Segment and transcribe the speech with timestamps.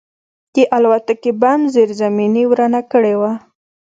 [0.53, 3.31] د الوتکې بم زیرزمیني ورانه کړې وه